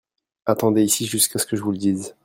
Attendez 0.47 0.81
ici 0.83 1.05
jusqu'à 1.05 1.37
ce 1.37 1.45
que 1.45 1.55
je 1.55 1.61
vous 1.61 1.69
le 1.71 1.77
dise. 1.77 2.15